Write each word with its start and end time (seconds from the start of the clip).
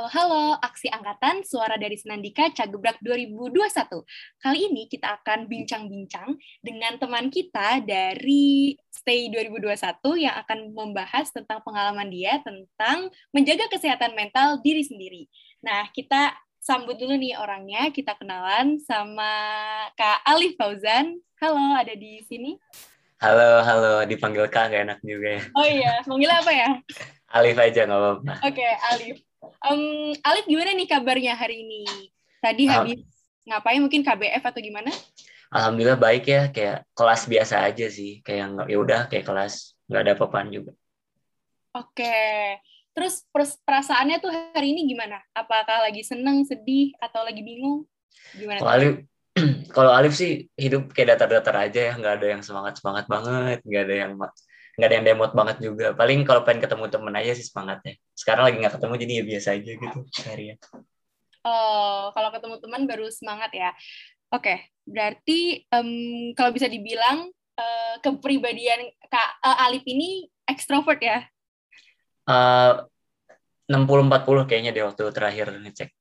Halo-halo, 0.00 0.56
aksi 0.64 0.88
angkatan 0.88 1.44
Suara 1.44 1.76
dari 1.76 1.92
Senandika 1.92 2.48
Cagebrak 2.48 3.04
2021. 3.04 4.00
Kali 4.40 4.72
ini 4.72 4.88
kita 4.88 5.20
akan 5.20 5.44
bincang-bincang 5.44 6.40
dengan 6.64 6.96
teman 6.96 7.28
kita 7.28 7.84
dari 7.84 8.80
Stay 8.88 9.28
2021 9.28 9.76
yang 10.24 10.40
akan 10.40 10.72
membahas 10.72 11.28
tentang 11.36 11.60
pengalaman 11.60 12.08
dia 12.08 12.40
tentang 12.40 13.12
menjaga 13.28 13.68
kesehatan 13.68 14.16
mental 14.16 14.64
diri 14.64 14.80
sendiri. 14.80 15.28
Nah, 15.60 15.84
kita 15.92 16.32
sambut 16.56 16.96
dulu 16.96 17.20
nih 17.20 17.36
orangnya, 17.36 17.92
kita 17.92 18.16
kenalan 18.16 18.80
sama 18.80 19.28
Kak 20.00 20.24
Alif 20.24 20.56
Fauzan. 20.56 21.20
Halo, 21.44 21.76
ada 21.76 21.92
di 21.92 22.24
sini. 22.24 22.56
Halo, 23.20 23.60
halo. 23.60 24.08
Dipanggil 24.08 24.48
Kak, 24.48 24.72
gak 24.72 24.80
enak 24.80 24.98
juga 25.04 25.36
ya. 25.36 25.42
Oh 25.52 25.66
iya, 25.68 26.00
manggil 26.08 26.32
apa 26.32 26.52
ya? 26.56 26.70
Alif 27.36 27.60
aja, 27.60 27.84
nggak 27.84 28.00
apa-apa. 28.00 28.32
Oke, 28.48 28.64
okay, 28.64 28.72
Alif. 28.96 29.20
Um, 29.60 30.16
Alif 30.24 30.44
gimana 30.48 30.72
nih 30.72 30.88
kabarnya 30.88 31.36
hari 31.36 31.60
ini? 31.60 31.84
Tadi 32.40 32.64
habis 32.64 33.04
ngapain 33.44 33.80
mungkin 33.80 34.00
KBF 34.00 34.40
atau 34.40 34.60
gimana? 34.64 34.88
Alhamdulillah 35.50 35.98
baik 36.00 36.24
ya, 36.30 36.48
kayak 36.48 36.86
kelas 36.94 37.26
biasa 37.26 37.66
aja 37.66 37.86
sih, 37.90 38.24
kayak 38.24 38.54
nggak 38.54 38.66
ya 38.70 38.78
udah 38.78 39.00
kayak 39.10 39.26
kelas 39.26 39.74
nggak 39.90 40.00
ada 40.06 40.12
apa-apaan 40.16 40.48
juga. 40.48 40.72
Oke, 41.74 42.16
terus 42.94 43.26
perasaannya 43.66 44.16
tuh 44.22 44.30
hari 44.54 44.72
ini 44.72 44.94
gimana? 44.94 45.18
Apakah 45.34 45.84
lagi 45.84 46.06
seneng, 46.06 46.46
sedih, 46.46 46.94
atau 47.02 47.26
lagi 47.26 47.42
bingung? 47.42 47.84
Gimana? 48.38 48.62
Kalau 48.62 48.72
Alif, 48.72 48.92
kalau 49.76 49.92
Alif 49.92 50.14
sih 50.14 50.46
hidup 50.54 50.94
kayak 50.94 51.18
datar-datar 51.18 51.68
aja 51.68 51.80
ya, 51.90 51.92
nggak 51.98 52.14
ada 52.22 52.26
yang 52.38 52.42
semangat 52.46 52.78
semangat 52.78 53.04
banget, 53.10 53.58
nggak 53.66 53.82
ada 53.90 53.96
yang 54.06 54.12
nggak 54.80 54.88
ada 54.88 54.96
yang 54.96 55.06
demot 55.12 55.32
banget 55.36 55.56
juga 55.60 55.92
paling 55.92 56.24
kalau 56.24 56.40
pengen 56.42 56.64
ketemu 56.64 56.88
temen 56.88 57.12
aja 57.12 57.32
sih 57.36 57.44
semangatnya 57.44 57.94
sekarang 58.16 58.48
lagi 58.48 58.56
nggak 58.56 58.74
ketemu 58.80 58.94
jadi 58.96 59.12
ya 59.12 59.24
biasa 59.28 59.48
aja 59.60 59.72
gitu 59.76 59.98
harian 60.24 60.58
oh 61.44 62.08
kalau 62.16 62.28
ketemu 62.32 62.56
teman 62.64 62.82
baru 62.88 63.06
semangat 63.12 63.52
ya 63.52 63.70
oke 64.32 64.40
okay. 64.40 64.58
berarti 64.88 65.68
um, 65.68 65.90
kalau 66.32 66.50
bisa 66.56 66.66
dibilang 66.66 67.28
uh, 67.60 67.94
kepribadian 68.00 68.88
kak 69.12 69.28
uh, 69.44 69.68
Alip 69.68 69.84
ini 69.84 70.24
ekstrovert 70.48 71.04
ya 71.04 71.28
puluh 73.68 74.02
empat 74.08 74.24
puluh 74.24 74.48
kayaknya 74.48 74.72
di 74.72 74.80
waktu 74.80 75.04
terakhir 75.12 75.52
ngecek 75.52 75.92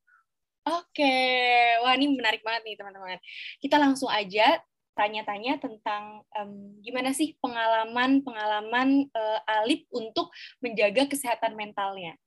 Oke, 0.70 1.02
okay. 1.02 1.82
wah 1.82 1.98
ini 1.98 2.14
menarik 2.14 2.46
banget 2.46 2.62
nih 2.62 2.76
teman-teman. 2.78 3.18
Kita 3.58 3.82
langsung 3.82 4.06
aja 4.06 4.60
tanya-tanya 5.00 5.64
tentang 5.64 6.28
um, 6.36 6.76
gimana 6.84 7.16
sih 7.16 7.40
pengalaman-pengalaman 7.40 9.08
uh, 9.16 9.40
Alip 9.64 9.88
untuk 9.96 10.28
menjaga 10.60 11.08
kesehatan 11.08 11.56
mentalnya. 11.56 12.20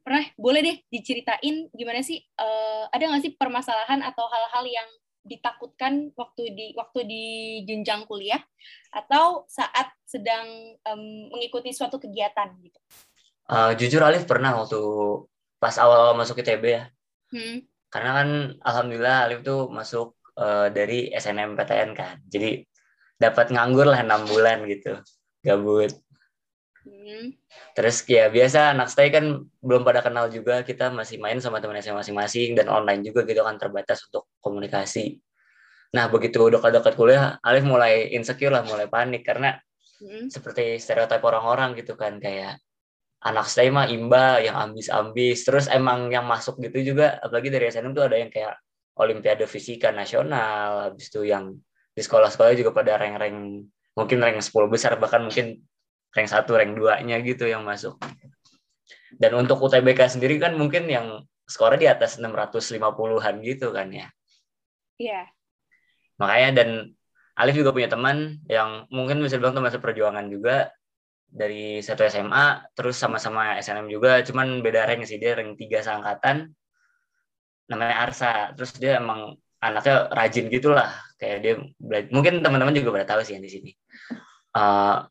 Pernah, 0.00 0.24
boleh 0.40 0.60
deh 0.64 0.76
diceritain 0.88 1.68
gimana 1.76 2.00
sih, 2.00 2.24
uh, 2.40 2.88
ada 2.88 3.04
nggak 3.04 3.28
sih 3.28 3.36
permasalahan 3.36 4.00
atau 4.00 4.24
hal-hal 4.24 4.64
yang 4.64 4.88
ditakutkan 5.24 6.12
waktu 6.16 6.52
di 6.52 6.66
waktu 6.76 7.00
di 7.08 7.24
jenjang 7.64 8.04
kuliah 8.04 8.40
atau 8.92 9.48
saat 9.48 9.92
sedang 10.04 10.76
um, 10.84 11.32
mengikuti 11.32 11.72
suatu 11.72 11.96
kegiatan 11.96 12.52
gitu? 12.60 12.80
Uh, 13.44 13.76
jujur 13.76 14.00
Alif 14.00 14.24
pernah 14.24 14.56
waktu 14.56 14.80
pas 15.60 15.76
awal-awal 15.76 16.16
masuk 16.16 16.40
ITB 16.40 16.64
ya. 16.64 16.84
Hmm. 17.32 17.64
Karena 17.88 18.10
kan 18.20 18.28
alhamdulillah 18.60 19.18
Alif 19.28 19.40
tuh 19.44 19.68
masuk 19.68 20.16
uh, 20.38 20.68
dari 20.70 21.10
SNMPTN 21.14 21.90
kan 21.94 22.20
jadi 22.26 22.62
dapat 23.18 23.54
nganggur 23.54 23.86
lah 23.86 24.02
enam 24.02 24.26
bulan 24.26 24.66
gitu 24.66 24.98
gabut 25.40 25.94
hmm. 26.84 27.34
terus 27.78 28.02
ya 28.06 28.28
biasa 28.28 28.74
anak 28.74 28.90
stay 28.90 29.08
kan 29.10 29.46
belum 29.62 29.86
pada 29.86 30.02
kenal 30.02 30.28
juga 30.28 30.66
kita 30.66 30.90
masih 30.90 31.22
main 31.22 31.38
sama 31.38 31.62
teman 31.62 31.78
SMA 31.78 32.02
masing-masing 32.02 32.58
dan 32.58 32.66
online 32.68 33.06
juga 33.06 33.22
gitu 33.24 33.40
kan 33.46 33.56
terbatas 33.56 34.02
untuk 34.10 34.26
komunikasi 34.42 35.22
nah 35.94 36.10
begitu 36.10 36.50
dekat-dekat 36.50 36.94
kuliah 36.98 37.38
Alif 37.38 37.62
mulai 37.62 38.10
insecure 38.10 38.50
lah 38.50 38.66
mulai 38.66 38.90
panik 38.90 39.22
karena 39.22 39.54
hmm. 40.02 40.26
seperti 40.26 40.82
stereotip 40.82 41.22
orang-orang 41.22 41.78
gitu 41.78 41.94
kan 41.94 42.18
kayak 42.18 42.58
anak 43.24 43.48
stay 43.48 43.72
mah 43.72 43.88
imba 43.88 44.42
yang 44.44 44.58
ambis-ambis 44.58 45.48
terus 45.48 45.64
emang 45.72 46.12
yang 46.12 46.28
masuk 46.28 46.60
gitu 46.60 46.92
juga 46.92 47.16
apalagi 47.24 47.48
dari 47.48 47.72
SNM 47.72 47.96
tuh 47.96 48.04
ada 48.04 48.20
yang 48.20 48.28
kayak 48.28 48.58
olimpiade 48.94 49.44
fisika 49.50 49.90
nasional 49.90 50.90
habis 50.90 51.10
itu 51.10 51.26
yang 51.26 51.54
di 51.94 52.02
sekolah-sekolah 52.02 52.54
juga 52.58 52.74
pada 52.74 52.98
rank-rank 52.98 53.66
mungkin 53.94 54.18
rank 54.18 54.42
10 54.42 54.50
besar 54.70 54.98
bahkan 54.98 55.22
mungkin 55.22 55.62
rank 56.14 56.28
satu 56.30 56.58
rank 56.58 56.74
2-nya 56.74 57.22
gitu 57.22 57.46
yang 57.46 57.62
masuk. 57.62 57.98
Dan 59.14 59.38
untuk 59.38 59.62
UTBK 59.62 60.10
sendiri 60.18 60.42
kan 60.42 60.58
mungkin 60.58 60.90
yang 60.90 61.22
skornya 61.46 61.78
di 61.78 61.88
atas 61.90 62.18
650-an 62.18 63.34
gitu 63.46 63.70
kan 63.70 63.90
ya. 63.94 64.08
Iya. 64.98 65.26
Yeah. 65.26 65.26
makanya 66.14 66.62
dan 66.62 66.70
Alif 67.34 67.58
juga 67.58 67.74
punya 67.74 67.90
teman 67.90 68.38
yang 68.46 68.86
mungkin 68.94 69.18
bisa 69.18 69.34
bilang 69.34 69.58
masih 69.58 69.82
perjuangan 69.82 70.30
juga 70.30 70.70
dari 71.26 71.82
satu 71.82 72.06
SMA 72.06 72.70
terus 72.78 72.94
sama-sama 72.94 73.58
SNM 73.58 73.90
juga 73.90 74.22
cuman 74.22 74.62
beda 74.62 74.86
rank 74.86 75.02
sih 75.02 75.18
dia 75.18 75.34
rank 75.34 75.58
3 75.58 75.82
seangkatan 75.82 76.54
namanya 77.70 77.96
Arsa. 78.04 78.52
Terus 78.56 78.72
dia 78.76 79.00
emang 79.00 79.36
anaknya 79.60 80.08
rajin 80.12 80.46
gitulah. 80.52 80.90
Kayak 81.16 81.38
dia 81.40 81.54
mungkin 82.12 82.44
teman-teman 82.44 82.74
juga 82.76 83.00
pada 83.00 83.16
tahu 83.16 83.20
sih 83.24 83.36
yang 83.36 83.44
di 83.44 83.52
sini. 83.52 83.70
Uh, 84.54 85.02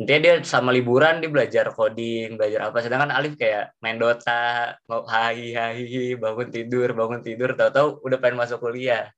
dia 0.00 0.40
sama 0.44 0.72
liburan 0.72 1.20
dia 1.20 1.28
belajar 1.28 1.68
coding 1.76 2.40
belajar 2.40 2.72
apa. 2.72 2.80
Sedangkan 2.80 3.12
Alif 3.12 3.36
kayak 3.36 3.76
main 3.84 4.00
Dota 4.00 4.72
mau 4.88 5.04
hai 5.04 5.52
hai 5.52 6.16
bangun 6.16 6.48
tidur 6.48 6.96
bangun 6.96 7.20
tidur. 7.20 7.52
Tahu-tahu 7.52 8.00
udah 8.00 8.18
pengen 8.18 8.40
masuk 8.40 8.64
kuliah. 8.64 9.12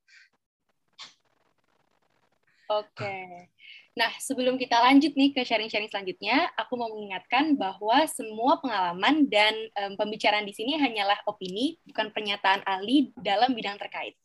Oke. 2.73 3.05
okay. 3.05 3.52
Nah, 3.93 4.09
sebelum 4.17 4.57
kita 4.57 4.81
lanjut 4.81 5.13
nih 5.13 5.37
ke 5.37 5.45
sharing-sharing 5.45 5.93
selanjutnya, 5.93 6.49
aku 6.57 6.81
mau 6.81 6.89
mengingatkan 6.89 7.61
bahwa 7.61 8.09
semua 8.09 8.57
pengalaman 8.65 9.29
dan 9.29 9.53
um, 9.85 10.01
pembicaraan 10.01 10.49
di 10.49 10.57
sini 10.57 10.81
hanyalah 10.81 11.21
opini, 11.29 11.77
bukan 11.85 12.09
pernyataan 12.09 12.65
ahli 12.65 13.13
dalam 13.21 13.53
bidang 13.53 13.77
terkait. 13.77 14.17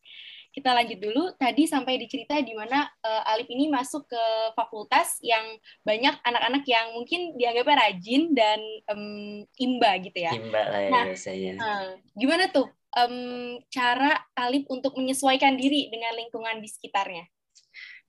Kita 0.56 0.73
lanjut 0.73 0.97
dulu. 0.97 1.23
Tadi 1.38 1.67
sampai 1.69 2.01
dicerita 2.01 2.39
di 2.41 2.56
mana 2.56 2.88
uh, 2.88 3.29
Alif 3.29 3.45
ini 3.51 3.69
masuk 3.69 4.09
ke 4.09 4.23
fakultas 4.57 5.22
yang 5.22 5.44
banyak 5.85 6.17
anak-anak 6.25 6.63
yang 6.66 6.97
mungkin 6.97 7.38
dianggapnya 7.38 7.75
rajin 7.77 8.33
dan 8.33 8.57
um, 8.89 9.45
imba 9.59 10.01
gitu 10.01 10.17
ya. 10.17 10.33
Imba 10.33 10.63
lah 10.66 10.81
ya 10.81 10.89
nah, 10.89 11.06
biasanya. 11.11 11.53
Uh, 11.61 11.88
gimana 12.17 12.50
tuh 12.50 12.72
um, 12.97 13.59
cara 13.69 14.17
Alif 14.33 14.66
untuk 14.72 14.97
menyesuaikan 14.97 15.53
diri 15.59 15.94
dengan 15.94 16.17
lingkungan 16.17 16.57
di 16.57 16.72
sekitarnya? 16.72 17.29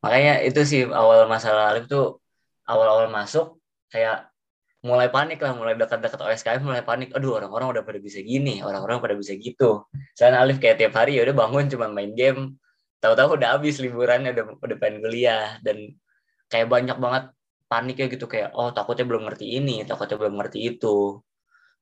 Makanya 0.02 0.42
itu 0.46 0.60
sih 0.62 0.82
awal 0.86 1.26
masalah 1.26 1.74
Alif 1.74 1.90
tuh 1.90 2.22
awal-awal 2.68 3.10
masuk 3.10 3.58
kayak 3.88 4.28
mulai 4.78 5.10
panik 5.10 5.42
lah 5.42 5.58
mulai 5.58 5.74
dekat-dekat 5.74 6.20
OSKM 6.22 6.62
mulai 6.62 6.86
panik 6.86 7.10
aduh 7.10 7.34
orang-orang 7.42 7.74
udah 7.74 7.82
pada 7.82 7.98
bisa 7.98 8.22
gini 8.22 8.62
orang-orang 8.62 9.02
pada 9.02 9.14
bisa 9.18 9.34
gitu. 9.34 9.82
Saya 10.14 10.38
Alif 10.38 10.62
kayak 10.62 10.78
tiap 10.78 10.94
hari 10.94 11.18
ya 11.18 11.26
udah 11.26 11.34
bangun 11.34 11.66
cuma 11.66 11.90
main 11.90 12.14
game. 12.14 12.54
Tahu-tahu 13.02 13.38
udah 13.38 13.58
habis 13.58 13.78
liburannya 13.82 14.34
udah 14.34 14.44
udah 14.58 14.76
pengen 14.78 15.02
kuliah. 15.02 15.58
Dan 15.62 15.98
kayak 16.46 16.70
banyak 16.70 16.96
banget 16.98 17.24
panik 17.68 17.96
ya 18.00 18.06
gitu 18.06 18.26
kayak 18.30 18.54
oh 18.54 18.70
takutnya 18.72 19.04
belum 19.04 19.28
ngerti 19.28 19.60
ini 19.60 19.82
takutnya 19.82 20.14
belum 20.14 20.34
ngerti 20.38 20.58
itu. 20.62 21.18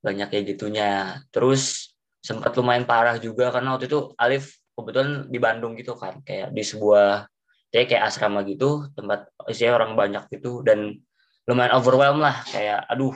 Banyak 0.01 0.33
kayak 0.33 0.45
gitunya. 0.57 1.21
Terus 1.29 1.93
sempat 2.25 2.57
lumayan 2.57 2.89
parah 2.89 3.21
juga 3.21 3.53
karena 3.53 3.77
waktu 3.77 3.93
itu 3.93 4.17
Alif 4.17 4.57
kebetulan 4.73 5.29
di 5.29 5.39
Bandung 5.41 5.77
gitu 5.77 5.97
kan 6.01 6.25
kayak 6.25 6.53
di 6.57 6.65
sebuah 6.65 7.29
jadi 7.77 7.93
kayak 7.93 8.05
asrama 8.09 8.41
gitu 8.49 8.89
tempat 8.97 9.29
isinya 9.53 9.77
orang 9.77 9.93
banyak 10.01 10.25
gitu 10.33 10.65
dan 10.65 10.97
lumayan 11.45 11.77
overwhelmed 11.77 12.25
lah. 12.25 12.41
Kayak 12.49 12.89
aduh 12.89 13.13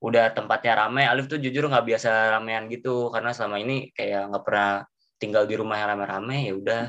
udah 0.00 0.32
tempatnya 0.32 0.88
ramai 0.88 1.04
Alif 1.04 1.28
tuh 1.28 1.36
jujur 1.36 1.68
nggak 1.68 1.84
biasa 1.84 2.32
ramean 2.32 2.64
gitu. 2.72 3.12
Karena 3.12 3.36
selama 3.36 3.60
ini 3.60 3.92
kayak 3.92 4.32
nggak 4.32 4.40
pernah 4.40 4.88
tinggal 5.20 5.44
di 5.44 5.52
rumah 5.60 5.76
yang 5.76 5.92
rame-rame 5.92 6.48
ya 6.48 6.52
udah. 6.56 6.82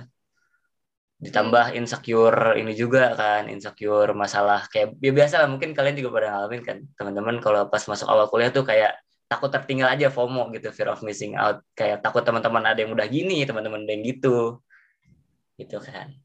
Ditambah 1.20 1.76
insecure 1.76 2.56
ini 2.56 2.72
juga 2.80 3.12
kan 3.20 3.52
insecure 3.52 4.16
masalah 4.16 4.72
kayak 4.72 4.96
ya 5.04 5.12
biasa 5.12 5.44
lah 5.44 5.52
mungkin 5.52 5.76
kalian 5.76 6.00
juga 6.00 6.16
pada 6.16 6.28
ngalamin 6.32 6.62
kan. 6.64 6.78
Teman-teman 6.96 7.36
kalau 7.44 7.68
pas 7.68 7.84
masuk 7.92 8.08
awal 8.08 8.32
kuliah 8.32 8.56
tuh 8.56 8.64
kayak 8.64 8.96
takut 9.28 9.52
tertinggal 9.52 9.92
aja 9.92 10.08
FOMO 10.08 10.48
gitu 10.56 10.72
fear 10.72 10.96
of 10.96 11.04
missing 11.04 11.36
out. 11.36 11.60
Kayak 11.76 12.08
takut 12.08 12.24
teman-teman 12.24 12.72
ada 12.72 12.80
yang 12.80 12.96
udah 12.96 13.04
gini 13.12 13.44
teman-teman 13.44 13.84
ada 13.84 13.92
yang 14.00 14.08
gitu. 14.08 14.64
Gitu 15.60 15.76
kan 15.84 16.16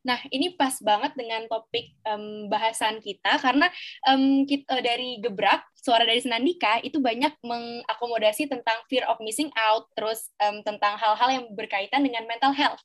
Nah, 0.00 0.16
ini 0.32 0.56
pas 0.56 0.72
banget 0.80 1.12
dengan 1.12 1.44
topik 1.44 1.92
um, 2.08 2.48
bahasan 2.48 3.04
kita 3.04 3.36
karena 3.36 3.68
um, 4.08 4.48
kita, 4.48 4.80
dari 4.80 5.20
Gebrak, 5.20 5.60
suara 5.76 6.08
dari 6.08 6.24
Senandika 6.24 6.80
itu 6.80 7.04
banyak 7.04 7.36
mengakomodasi 7.44 8.48
tentang 8.48 8.80
fear 8.88 9.04
of 9.12 9.20
missing 9.20 9.52
out, 9.60 9.92
terus 9.92 10.32
um, 10.40 10.64
tentang 10.64 10.96
hal-hal 10.96 11.28
yang 11.28 11.44
berkaitan 11.52 12.00
dengan 12.00 12.24
mental 12.24 12.56
health. 12.56 12.80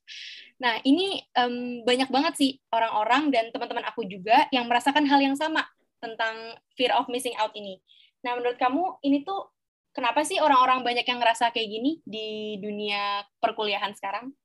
Nah, 0.59 0.83
ini 0.83 1.23
um, 1.39 1.87
banyak 1.87 2.11
banget 2.11 2.33
sih 2.35 2.51
orang-orang 2.71 3.31
dan 3.31 3.47
teman-teman 3.55 3.87
aku 3.87 4.03
juga 4.03 4.51
yang 4.51 4.67
merasakan 4.67 5.07
hal 5.07 5.23
yang 5.23 5.39
sama 5.39 5.63
tentang 6.03 6.59
fear 6.75 6.91
of 6.95 7.07
missing 7.07 7.35
out 7.39 7.55
ini. 7.55 7.79
Nah, 8.27 8.35
menurut 8.35 8.59
kamu 8.59 8.99
ini 9.07 9.23
tuh 9.23 9.55
kenapa 9.95 10.27
sih 10.27 10.43
orang-orang 10.43 10.83
banyak 10.83 11.07
yang 11.07 11.23
ngerasa 11.23 11.55
kayak 11.55 11.69
gini 11.71 12.03
di 12.03 12.59
dunia 12.59 13.23
perkuliahan 13.39 13.95
sekarang? 13.95 14.35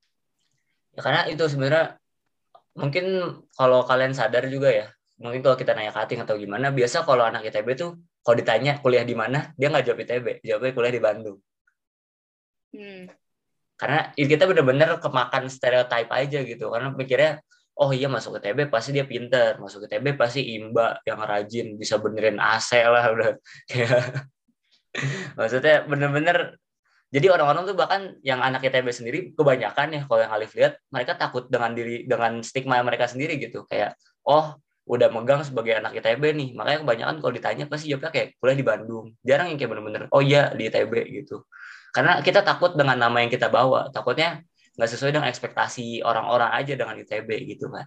Ya 0.95 1.03
karena 1.03 1.27
itu 1.27 1.43
sebenarnya 1.47 1.99
mungkin 2.77 3.05
kalau 3.55 3.83
kalian 3.83 4.13
sadar 4.15 4.47
juga 4.47 4.71
ya, 4.71 4.87
mungkin 5.19 5.43
kalau 5.43 5.57
kita 5.59 5.75
nanya 5.75 5.91
cutting 5.91 6.23
atau 6.23 6.35
gimana, 6.39 6.71
biasa 6.71 7.03
kalau 7.03 7.23
anak 7.27 7.47
ITB 7.47 7.67
tuh 7.75 7.99
kalau 8.21 8.35
ditanya 8.37 8.79
kuliah 8.79 9.03
di 9.05 9.15
mana, 9.17 9.51
dia 9.57 9.67
nggak 9.71 9.83
jawab 9.87 9.99
ITB, 10.05 10.45
jawabnya 10.45 10.71
kuliah 10.77 10.93
di 10.93 11.01
Bandung. 11.01 11.37
Hmm. 12.71 13.11
Karena 13.75 14.13
kita 14.13 14.45
bener-bener 14.45 15.01
kemakan 15.01 15.49
stereotype 15.49 16.11
aja 16.13 16.39
gitu, 16.45 16.69
karena 16.69 16.93
pikirnya 16.93 17.41
oh 17.81 17.89
iya 17.95 18.05
masuk 18.11 18.37
ke 18.37 18.51
TB 18.51 18.69
pasti 18.69 18.93
dia 18.93 19.07
pinter 19.07 19.57
masuk 19.57 19.87
ke 19.87 19.97
TB 19.97 20.13
pasti 20.13 20.53
imba 20.53 21.01
yang 21.01 21.17
rajin 21.23 21.79
bisa 21.79 21.97
benerin 21.97 22.37
AC 22.37 22.77
lah 22.83 23.09
udah 23.09 23.29
maksudnya 25.39 25.87
bener-bener 25.87 26.61
jadi 27.11 27.27
orang-orang 27.29 27.67
tuh 27.67 27.75
bahkan 27.75 28.01
yang 28.23 28.39
anak 28.39 28.63
ITB 28.63 28.87
sendiri 28.89 29.19
kebanyakan 29.35 29.87
ya 29.91 30.01
kalau 30.07 30.23
yang 30.23 30.31
Alif 30.31 30.55
lihat 30.55 30.79
mereka 30.89 31.19
takut 31.19 31.51
dengan 31.51 31.75
diri 31.75 32.07
dengan 32.07 32.39
stigma 32.41 32.79
mereka 32.81 33.11
sendiri 33.11 33.35
gitu. 33.35 33.67
Kayak 33.67 33.99
oh 34.23 34.55
udah 34.87 35.11
megang 35.11 35.43
sebagai 35.43 35.77
anak 35.77 35.99
ITB 35.99 36.23
nih. 36.33 36.49
Makanya 36.55 36.79
kebanyakan 36.87 37.15
kalau 37.19 37.33
ditanya 37.35 37.63
pasti 37.67 37.91
jawabnya 37.91 38.11
kayak 38.15 38.27
kuliah 38.39 38.57
di 38.57 38.65
Bandung. 38.65 39.05
Jarang 39.21 39.47
yang 39.51 39.57
kayak 39.59 39.71
bener-bener 39.75 40.03
oh 40.09 40.23
iya 40.23 40.55
di 40.55 40.71
ITB 40.71 40.93
gitu. 41.21 41.43
Karena 41.91 42.23
kita 42.23 42.41
takut 42.47 42.73
dengan 42.79 42.95
nama 42.95 43.19
yang 43.19 43.27
kita 43.27 43.51
bawa. 43.51 43.91
Takutnya 43.91 44.41
nggak 44.79 44.89
sesuai 44.89 45.11
dengan 45.11 45.27
ekspektasi 45.27 45.99
orang-orang 46.07 46.55
aja 46.55 46.73
dengan 46.79 46.95
ITB 46.95 47.27
gitu 47.43 47.67
kan 47.67 47.83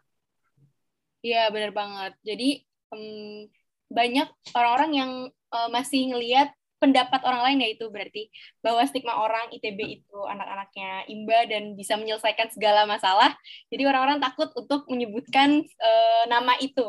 iya 1.24 1.48
benar 1.48 1.72
banget. 1.72 2.12
Jadi 2.20 2.60
um, 2.92 3.48
banyak 3.88 4.28
orang-orang 4.52 4.90
yang 4.92 5.12
uh, 5.48 5.68
masih 5.72 6.12
ngelihat 6.12 6.52
pendapat 6.84 7.24
orang 7.24 7.40
lain 7.48 7.64
ya 7.64 7.68
itu 7.72 7.88
berarti. 7.88 8.28
Bahwa 8.60 8.84
stigma 8.84 9.16
orang 9.16 9.48
ITB 9.48 10.04
itu 10.04 10.18
anak-anaknya 10.28 11.08
imba 11.08 11.48
dan 11.48 11.72
bisa 11.72 11.96
menyelesaikan 11.96 12.52
segala 12.52 12.84
masalah. 12.84 13.32
Jadi 13.72 13.88
orang-orang 13.88 14.20
takut 14.20 14.52
untuk 14.52 14.84
menyebutkan 14.92 15.64
uh, 15.64 16.24
nama 16.28 16.60
itu. 16.60 16.84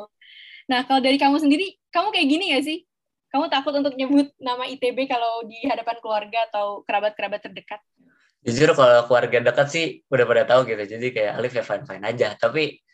Nah 0.67 0.83
kalau 0.83 0.99
dari 0.99 1.15
kamu 1.15 1.39
sendiri 1.39 1.79
kamu 1.95 2.11
kayak 2.11 2.27
gini 2.27 2.45
gak 2.51 2.65
sih? 2.67 2.79
Kamu 3.31 3.47
takut 3.47 3.71
untuk 3.75 3.95
nyebut 3.95 4.31
nama 4.39 4.67
ITB 4.67 5.07
kalau 5.07 5.47
di 5.47 5.63
hadapan 5.63 5.95
keluarga 6.03 6.39
atau 6.51 6.83
kerabat-kerabat 6.83 7.39
terdekat? 7.43 7.79
Jujur 8.45 8.75
kalau 8.75 9.07
keluarga 9.07 9.51
dekat 9.51 9.67
sih 9.71 9.85
udah 10.11 10.25
pada 10.27 10.43
tahu 10.45 10.67
gitu. 10.67 10.83
Jadi 10.83 11.07
kayak 11.15 11.39
Alif 11.39 11.55
ya 11.55 11.63
fine 11.63 11.87
fine 11.87 12.03
aja. 12.03 12.35
Tapi. 12.35 12.84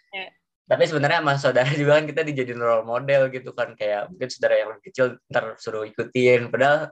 Tapi 0.69 0.83
sebenarnya 0.87 1.19
sama 1.19 1.33
saudara 1.37 1.69
juga 1.79 1.99
kan 1.99 2.05
kita 2.07 2.21
dijadiin 2.23 2.61
role 2.61 2.85
model 2.87 3.27
gitu 3.33 3.51
kan 3.51 3.73
kayak 3.75 4.11
mungkin 4.11 4.27
saudara 4.31 4.55
yang 4.59 4.69
lebih 4.75 4.83
kecil 4.91 5.05
ntar 5.27 5.55
suruh 5.59 5.83
ikutin. 5.87 6.47
Padahal 6.53 6.91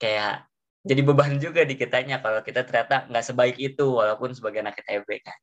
kayak 0.00 0.46
jadi 0.82 1.00
beban 1.06 1.38
juga 1.38 1.62
di 1.62 1.78
kitanya 1.78 2.18
kalau 2.18 2.42
kita 2.42 2.66
ternyata 2.66 3.06
nggak 3.06 3.24
sebaik 3.24 3.56
itu 3.62 3.86
walaupun 3.86 4.34
sebagai 4.34 4.66
anak 4.66 4.82
ITB 4.82 5.22
kan. 5.22 5.38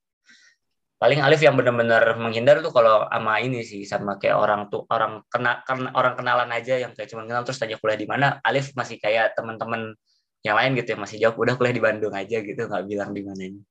Paling 1.00 1.24
Alif 1.24 1.40
yang 1.40 1.56
benar-benar 1.56 2.20
menghindar 2.20 2.60
tuh 2.60 2.76
kalau 2.76 3.08
sama 3.08 3.40
ini 3.40 3.64
sih 3.64 3.88
sama 3.88 4.20
kayak 4.20 4.36
orang 4.36 4.68
tuh 4.68 4.84
orang 4.92 5.24
kena, 5.32 5.64
kena 5.64 5.96
orang 5.96 6.20
kenalan 6.20 6.52
aja 6.52 6.76
yang 6.76 6.92
kayak 6.92 7.08
cuma 7.08 7.24
kenal 7.24 7.48
terus 7.48 7.56
tanya 7.56 7.80
kuliah 7.80 7.96
di 7.96 8.04
mana. 8.04 8.44
Alif 8.44 8.76
masih 8.76 9.00
kayak 9.00 9.32
teman-teman 9.40 9.96
yang 10.44 10.60
lain 10.60 10.76
gitu 10.76 11.00
yang 11.00 11.02
masih 11.08 11.18
jauh 11.24 11.36
udah 11.40 11.56
kuliah 11.56 11.72
di 11.72 11.84
Bandung 11.84 12.12
aja 12.12 12.44
gitu 12.44 12.68
nggak 12.68 12.84
bilang 12.84 13.16
di 13.16 13.22
mananya. 13.24 13.64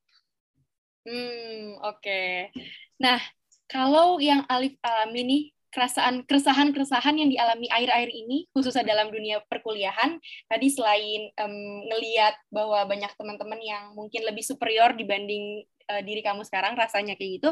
Hmm 1.04 1.76
oke. 1.84 2.00
Okay. 2.00 2.48
nah 2.96 3.20
kalau 3.68 4.18
yang 4.18 4.42
Alif 4.48 4.74
alami 4.80 5.22
nih 5.22 5.42
kerasaan 5.68 6.24
keresahan 6.24 6.72
keresahan 6.72 7.14
yang 7.20 7.28
dialami 7.28 7.68
air-air 7.68 8.08
ini 8.08 8.48
khususnya 8.56 8.88
dalam 8.88 9.12
dunia 9.12 9.44
perkuliahan 9.52 10.16
tadi 10.48 10.72
selain 10.72 11.28
um, 11.36 11.84
ngeliat 11.92 12.34
bahwa 12.48 12.88
banyak 12.88 13.12
teman-teman 13.20 13.60
yang 13.60 13.92
mungkin 13.92 14.24
lebih 14.24 14.40
superior 14.40 14.96
dibanding 14.96 15.68
uh, 15.92 16.00
diri 16.00 16.24
kamu 16.24 16.40
sekarang 16.48 16.72
rasanya 16.72 17.20
kayak 17.20 17.40
gitu 17.40 17.50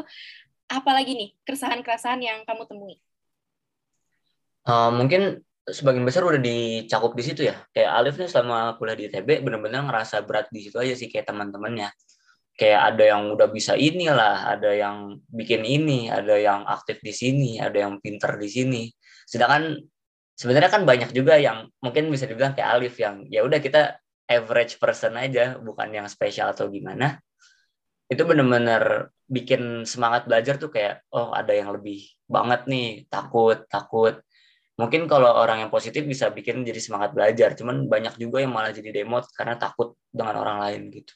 apalagi 0.65 1.13
nih 1.13 1.29
keresahan-keresahan 1.45 2.19
yang 2.25 2.41
kamu 2.49 2.65
temui 2.65 2.97
uh, 4.65 4.89
mungkin 4.89 5.45
sebagian 5.67 6.07
besar 6.07 6.23
udah 6.23 6.39
dicakup 6.39 7.11
di 7.11 7.23
situ 7.27 7.43
ya. 7.43 7.55
Kayak 7.75 7.91
Alif 7.99 8.15
nih 8.15 8.31
selama 8.31 8.79
kuliah 8.79 8.95
di 8.95 9.03
ITB 9.11 9.43
bener-bener 9.43 9.83
ngerasa 9.83 10.23
berat 10.23 10.47
di 10.47 10.63
situ 10.63 10.79
aja 10.79 10.95
sih 10.95 11.11
kayak 11.11 11.27
teman-temannya. 11.27 11.91
Kayak 12.57 12.81
ada 12.93 13.03
yang 13.13 13.23
udah 13.37 13.47
bisa 13.53 13.77
inilah, 13.77 14.57
ada 14.57 14.73
yang 14.73 15.21
bikin 15.29 15.61
ini, 15.61 16.09
ada 16.09 16.33
yang 16.35 16.65
aktif 16.65 16.97
di 17.05 17.13
sini, 17.13 17.61
ada 17.61 17.85
yang 17.85 18.01
pinter 18.01 18.33
di 18.41 18.49
sini. 18.49 18.83
Sedangkan 19.29 19.77
sebenarnya 20.33 20.71
kan 20.73 20.81
banyak 20.81 21.13
juga 21.13 21.37
yang 21.37 21.69
mungkin 21.85 22.09
bisa 22.09 22.25
dibilang 22.25 22.57
kayak 22.57 22.81
Alif 22.81 22.97
yang 22.97 23.29
ya 23.29 23.45
udah 23.45 23.61
kita 23.61 24.01
average 24.25 24.81
person 24.81 25.13
aja, 25.21 25.61
bukan 25.61 25.93
yang 25.93 26.09
spesial 26.09 26.49
atau 26.49 26.65
gimana. 26.67 27.21
Itu 28.09 28.25
bener-bener 28.25 29.13
bikin 29.29 29.85
semangat 29.85 30.25
belajar 30.25 30.57
tuh 30.57 30.73
kayak 30.73 31.05
oh 31.13 31.29
ada 31.29 31.53
yang 31.53 31.69
lebih 31.69 32.09
banget 32.25 32.65
nih, 32.65 33.05
takut, 33.05 33.69
takut 33.69 34.17
mungkin 34.77 35.09
kalau 35.09 35.33
orang 35.33 35.65
yang 35.65 35.71
positif 35.73 36.05
bisa 36.05 36.29
bikin 36.29 36.61
jadi 36.61 36.77
semangat 36.77 37.17
belajar 37.17 37.57
cuman 37.57 37.89
banyak 37.89 38.13
juga 38.21 38.45
yang 38.45 38.53
malah 38.53 38.69
jadi 38.69 39.01
demot 39.01 39.25
karena 39.33 39.57
takut 39.57 39.97
dengan 40.13 40.37
orang 40.37 40.57
lain 40.61 40.81
gitu 40.93 41.13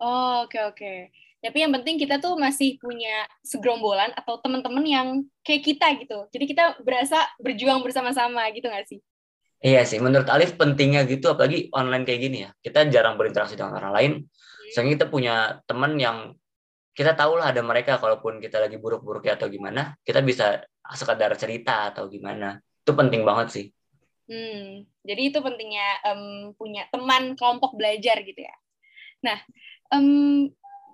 oh 0.00 0.44
oke 0.44 0.50
okay, 0.50 0.62
oke. 0.64 0.76
Okay. 0.76 0.98
tapi 1.40 1.64
yang 1.64 1.72
penting 1.72 1.96
kita 1.96 2.20
tuh 2.20 2.36
masih 2.36 2.76
punya 2.76 3.24
segerombolan 3.40 4.12
atau 4.12 4.36
teman-teman 4.44 4.84
yang 4.84 5.08
kayak 5.40 5.64
kita 5.64 5.86
gitu. 5.96 6.28
Jadi 6.28 6.44
kita 6.44 6.76
berasa 6.84 7.24
berjuang 7.40 7.80
bersama-sama 7.80 8.44
gitu 8.52 8.68
gak 8.68 8.84
sih? 8.84 9.00
Iya 9.60 9.88
sih 9.88 10.00
menurut 10.00 10.28
Alif 10.28 10.56
pentingnya 10.60 11.08
gitu 11.08 11.32
apalagi 11.32 11.72
online 11.72 12.04
kayak 12.04 12.20
gini 12.20 12.38
ya. 12.44 12.50
Kita 12.60 12.84
jarang 12.92 13.16
berinteraksi 13.16 13.56
dengan 13.56 13.80
orang 13.80 13.92
lain. 13.96 14.12
Hmm. 14.20 14.68
sehingga 14.70 14.92
kita 15.00 15.06
punya 15.08 15.34
teman 15.64 15.96
yang 15.96 16.36
kita 16.94 17.16
tahu 17.16 17.40
lah 17.40 17.50
ada 17.50 17.64
mereka 17.64 17.96
kalaupun 17.96 18.38
kita 18.44 18.60
lagi 18.60 18.76
buruk-buruknya 18.76 19.40
atau 19.40 19.48
gimana 19.48 19.96
kita 20.04 20.20
bisa 20.20 20.60
sekedar 20.92 21.32
cerita 21.40 21.88
atau 21.94 22.06
gimana. 22.06 22.60
Itu 22.84 22.92
penting 22.92 23.24
banget 23.24 23.48
sih. 23.50 23.66
Hmm, 24.30 24.86
jadi 25.02 25.34
itu 25.34 25.42
pentingnya 25.42 25.88
um, 26.06 26.54
punya 26.54 26.86
teman 26.94 27.34
kelompok 27.34 27.74
belajar 27.74 28.22
gitu 28.22 28.40
ya. 28.46 28.54
Nah 29.26 29.38
um, 29.94 30.48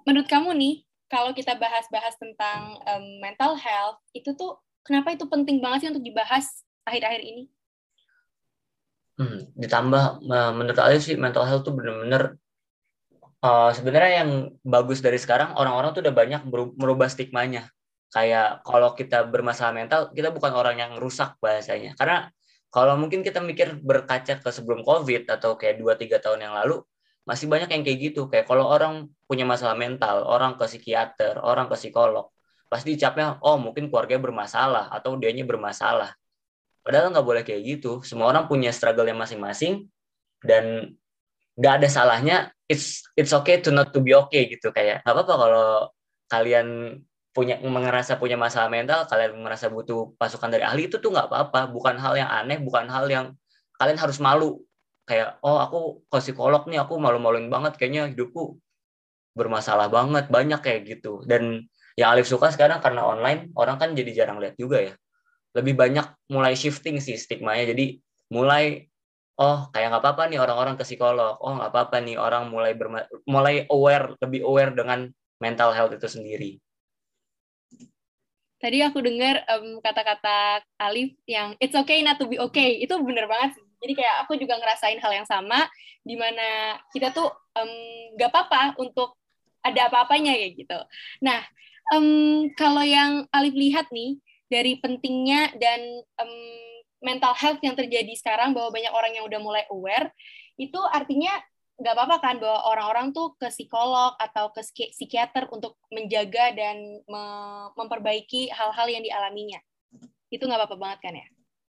menurut 0.08 0.28
kamu 0.28 0.50
nih 0.56 0.74
kalau 1.06 1.30
kita 1.32 1.54
bahas-bahas 1.54 2.18
tentang 2.18 2.80
um, 2.82 3.04
mental 3.22 3.54
health 3.54 4.02
itu 4.10 4.34
tuh 4.34 4.58
kenapa 4.82 5.14
itu 5.14 5.26
penting 5.30 5.62
banget 5.62 5.86
sih 5.86 5.90
untuk 5.94 6.04
dibahas 6.04 6.66
akhir-akhir 6.86 7.22
ini? 7.22 7.44
Hmm, 9.16 9.48
ditambah 9.56 10.28
menurut 10.28 10.76
aku 10.76 11.00
sih 11.00 11.16
mental 11.16 11.48
health 11.48 11.64
tuh 11.64 11.72
bener-bener 11.72 12.36
uh, 13.40 13.72
sebenarnya 13.72 14.24
yang 14.24 14.30
bagus 14.60 15.00
dari 15.00 15.16
sekarang 15.16 15.56
orang-orang 15.56 15.96
tuh 15.96 16.02
udah 16.04 16.14
banyak 16.14 16.42
merubah 16.76 17.08
stigmanya. 17.08 17.68
Kayak 18.12 18.62
kalau 18.62 18.94
kita 18.94 19.26
bermasalah 19.26 19.74
mental 19.74 20.00
kita 20.12 20.30
bukan 20.30 20.52
orang 20.52 20.76
yang 20.78 20.92
rusak 21.00 21.34
bahasanya. 21.40 21.96
Karena 21.96 22.28
kalau 22.68 22.94
mungkin 23.00 23.24
kita 23.24 23.40
mikir 23.40 23.80
berkaca 23.80 24.36
ke 24.36 24.50
sebelum 24.52 24.84
covid 24.84 25.26
atau 25.32 25.56
kayak 25.56 25.80
2-3 25.80 26.20
tahun 26.20 26.40
yang 26.44 26.54
lalu 26.54 26.84
masih 27.26 27.50
banyak 27.50 27.68
yang 27.68 27.82
kayak 27.82 27.98
gitu. 27.98 28.30
Kayak 28.30 28.46
kalau 28.46 28.70
orang 28.70 29.10
punya 29.26 29.42
masalah 29.42 29.74
mental 29.74 30.22
orang 30.22 30.54
ke 30.54 30.64
psikiater 30.70 31.42
orang 31.42 31.66
ke 31.66 31.74
psikolog 31.74 32.30
pasti 32.66 32.98
dicapnya 32.98 33.38
oh 33.46 33.58
mungkin 33.62 33.90
keluarganya 33.90 34.22
bermasalah 34.26 34.90
atau 34.94 35.18
dianya 35.18 35.42
bermasalah. 35.46 36.14
Padahal 36.82 37.10
nggak 37.10 37.26
boleh 37.26 37.42
kayak 37.42 37.62
gitu. 37.66 38.02
Semua 38.06 38.30
orang 38.30 38.46
punya 38.46 38.70
struggle 38.70 39.06
yang 39.06 39.18
masing-masing 39.18 39.90
dan 40.42 40.94
nggak 41.58 41.74
ada 41.82 41.88
salahnya 41.90 42.36
it's 42.70 43.06
it's 43.18 43.34
okay 43.34 43.58
to 43.58 43.74
not 43.74 43.90
to 43.90 43.98
be 43.98 44.14
okay 44.14 44.46
gitu. 44.46 44.70
Kayak 44.70 45.02
nggak 45.02 45.14
apa-apa 45.14 45.34
kalau 45.34 45.68
kalian 46.30 46.66
punya 47.34 47.58
merasa 47.62 48.16
punya 48.16 48.38
masalah 48.38 48.72
mental 48.72 49.04
kalian 49.06 49.36
merasa 49.44 49.68
butuh 49.68 50.16
pasukan 50.16 50.48
dari 50.48 50.64
ahli 50.64 50.86
itu 50.90 51.02
tuh 51.02 51.10
nggak 51.10 51.26
apa-apa. 51.26 51.70
Bukan 51.70 51.98
hal 51.98 52.14
yang 52.18 52.30
aneh 52.30 52.58
bukan 52.62 52.86
hal 52.86 53.06
yang 53.10 53.34
kalian 53.78 53.98
harus 53.98 54.18
malu 54.22 54.62
kayak 55.06 55.38
oh 55.46 55.62
aku 55.62 56.02
ke 56.10 56.18
psikolog 56.18 56.66
nih 56.66 56.82
aku 56.82 56.98
malu-maluin 56.98 57.46
banget 57.46 57.78
kayaknya 57.78 58.10
hidupku 58.10 58.58
bermasalah 59.38 59.86
banget 59.86 60.26
banyak 60.26 60.60
kayak 60.60 60.80
gitu. 60.84 61.22
Dan 61.22 61.70
yang 61.94 62.12
Alif 62.12 62.26
suka 62.26 62.50
sekarang 62.50 62.82
karena 62.82 63.06
online 63.06 63.54
orang 63.54 63.78
kan 63.78 63.94
jadi 63.94 64.24
jarang 64.24 64.42
lihat 64.42 64.58
juga 64.58 64.82
ya. 64.82 64.94
Lebih 65.54 65.78
banyak 65.78 66.06
mulai 66.28 66.58
shifting 66.58 66.98
sih 66.98 67.14
stigmanya. 67.14 67.70
Jadi 67.70 68.02
mulai 68.34 68.90
oh 69.38 69.70
kayak 69.70 69.94
nggak 69.94 70.02
apa-apa 70.02 70.22
nih 70.28 70.42
orang-orang 70.42 70.74
ke 70.74 70.84
psikolog. 70.84 71.38
Oh 71.38 71.54
nggak 71.54 71.70
apa-apa 71.70 71.96
nih 72.02 72.18
orang 72.18 72.50
mulai 72.50 72.74
berma 72.74 73.06
mulai 73.24 73.64
aware 73.70 74.18
lebih 74.18 74.42
aware 74.42 74.74
dengan 74.74 75.06
mental 75.38 75.70
health 75.70 75.94
itu 75.94 76.08
sendiri. 76.10 76.50
Tadi 78.56 78.80
aku 78.80 79.04
dengar 79.04 79.44
um, 79.52 79.84
kata-kata 79.84 80.64
Alif 80.80 81.12
yang 81.28 81.54
it's 81.60 81.76
okay 81.76 82.00
not 82.00 82.16
to 82.16 82.26
be 82.26 82.40
okay. 82.40 82.80
Itu 82.80 82.98
bener 83.04 83.28
banget 83.28 83.60
sih 83.60 83.65
jadi 83.80 83.92
kayak 83.92 84.16
aku 84.24 84.32
juga 84.40 84.56
ngerasain 84.56 84.98
hal 85.00 85.12
yang 85.12 85.28
sama 85.28 85.68
di 86.00 86.14
mana 86.16 86.78
kita 86.94 87.12
tuh 87.12 87.28
um, 87.58 87.72
gak 88.16 88.30
apa-apa 88.32 88.78
untuk 88.80 89.18
ada 89.60 89.90
apa-apanya 89.90 90.38
kayak 90.38 90.54
gitu. 90.54 90.78
Nah 91.26 91.42
um, 91.92 92.46
kalau 92.54 92.86
yang 92.86 93.26
Alif 93.34 93.54
lihat 93.54 93.90
nih 93.90 94.16
dari 94.46 94.78
pentingnya 94.78 95.50
dan 95.58 95.80
um, 96.22 96.34
mental 97.02 97.34
health 97.34 97.60
yang 97.60 97.74
terjadi 97.74 98.14
sekarang 98.14 98.54
bahwa 98.54 98.70
banyak 98.72 98.92
orang 98.94 99.12
yang 99.18 99.26
udah 99.26 99.40
mulai 99.42 99.64
aware 99.68 100.14
itu 100.56 100.78
artinya 100.94 101.34
nggak 101.76 101.92
apa-apa 101.92 102.16
kan 102.24 102.34
bahwa 102.40 102.72
orang-orang 102.72 103.06
tuh 103.12 103.36
ke 103.36 103.52
psikolog 103.52 104.16
atau 104.16 104.48
ke 104.48 104.64
psikiater 104.64 105.44
untuk 105.52 105.76
menjaga 105.92 106.56
dan 106.56 107.04
memperbaiki 107.76 108.48
hal-hal 108.48 108.88
yang 108.88 109.04
dialaminya. 109.04 109.60
Itu 110.32 110.48
nggak 110.48 110.64
apa-apa 110.64 110.76
banget 110.80 110.98
kan 111.04 111.14
ya 111.20 111.26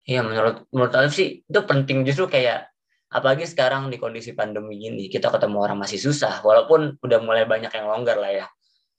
iya 0.07 0.21
menurut 0.21 0.67
menurut 0.75 0.93
Alif 0.99 1.13
sih 1.15 1.43
itu 1.47 1.61
penting 1.67 2.03
justru 2.03 2.27
kayak 2.31 2.71
apalagi 3.13 3.45
sekarang 3.45 3.93
di 3.93 4.01
kondisi 4.01 4.33
pandemi 4.33 4.81
ini 4.81 5.07
kita 5.07 5.29
ketemu 5.29 5.57
orang 5.61 5.79
masih 5.79 6.01
susah 6.01 6.41
walaupun 6.41 6.97
udah 6.99 7.19
mulai 7.23 7.45
banyak 7.45 7.71
yang 7.71 7.87
longgar 7.87 8.19
lah 8.19 8.33
ya 8.33 8.47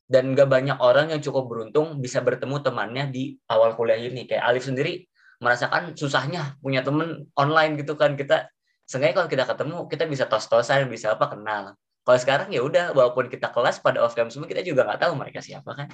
dan 0.08 0.36
gak 0.38 0.52
banyak 0.52 0.78
orang 0.78 1.10
yang 1.16 1.22
cukup 1.24 1.50
beruntung 1.50 1.98
bisa 1.98 2.22
bertemu 2.22 2.60
temannya 2.62 3.10
di 3.10 3.24
awal 3.50 3.74
kuliah 3.74 3.98
ini 3.98 4.30
kayak 4.30 4.46
Alif 4.46 4.70
sendiri 4.70 5.08
merasakan 5.42 5.98
susahnya 5.98 6.56
punya 6.62 6.86
temen 6.86 7.28
online 7.36 7.76
gitu 7.80 7.98
kan 8.00 8.16
kita 8.16 8.48
Seenggaknya 8.84 9.16
kalau 9.16 9.30
kita 9.32 9.46
ketemu, 9.48 9.78
kita 9.88 10.04
bisa 10.06 10.24
tos-tosan, 10.28 10.92
bisa 10.92 11.16
apa 11.16 11.32
kenal. 11.32 11.74
Kalau 12.04 12.20
sekarang 12.20 12.52
ya 12.52 12.60
udah, 12.60 12.92
walaupun 12.92 13.32
kita 13.32 13.48
kelas 13.48 13.80
pada 13.80 14.04
off 14.04 14.12
cam 14.12 14.28
semua, 14.28 14.44
kita 14.46 14.60
juga 14.60 14.84
nggak 14.84 15.08
tahu 15.08 15.14
mereka 15.16 15.40
siapa 15.40 15.72
kan. 15.72 15.88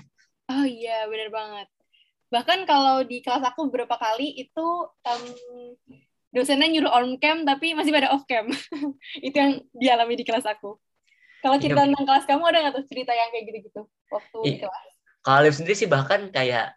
Oh 0.49 0.65
iya, 0.65 1.05
bener 1.05 1.29
banget. 1.29 1.69
Bahkan 2.29 2.69
kalau 2.69 3.01
di 3.05 3.25
kelas 3.25 3.41
aku 3.41 3.69
beberapa 3.69 3.97
kali 3.97 4.37
itu 4.37 4.67
um, 4.85 5.23
dosennya 6.29 6.69
nyuruh 6.69 6.93
on 6.93 7.17
cam 7.17 7.41
tapi 7.41 7.73
masih 7.73 7.89
pada 7.89 8.13
off 8.13 8.25
cam. 8.29 8.49
itu 9.25 9.35
yang 9.35 9.61
dialami 9.73 10.13
di 10.17 10.25
kelas 10.25 10.45
aku. 10.45 10.77
Kalau 11.39 11.55
iya, 11.57 11.63
cerita 11.63 11.81
iya. 11.81 11.87
tentang 11.89 12.05
kelas 12.05 12.23
kamu 12.27 12.43
ada 12.45 12.57
nggak 12.67 12.73
tuh 12.75 12.85
cerita 12.91 13.11
yang 13.15 13.29
kayak 13.31 13.45
gitu-gitu 13.49 13.81
waktu 14.11 14.37
iya. 14.43 14.51
di 14.51 14.57
kelas? 14.61 14.87
Kalau 15.19 15.37
Alif 15.43 15.53
sendiri 15.57 15.75
sih 15.75 15.89
bahkan 15.89 16.21
kayak 16.31 16.75